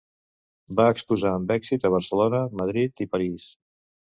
[0.79, 3.47] Va exposar amb èxit a Barcelona, Madrid i París.